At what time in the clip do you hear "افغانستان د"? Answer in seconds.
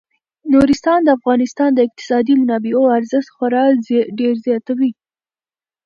1.17-1.79